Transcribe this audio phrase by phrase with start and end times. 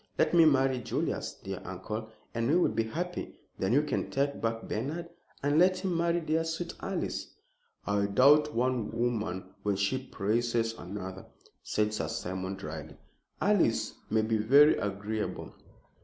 [0.17, 3.35] Let me marry Julius, dear uncle, and we will be happy.
[3.59, 5.09] Then you can take back Bernard
[5.43, 7.27] and let him marry dear, sweet Alice."
[7.85, 11.27] "I doubt one woman when she praises another,"
[11.61, 12.97] said Sir Simon, dryly.
[13.39, 15.53] "Alice may be very agreeable."